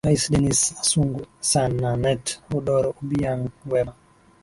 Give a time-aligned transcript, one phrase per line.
[0.07, 3.93] rais dennis asungwe sun na nate odoro obiang gwema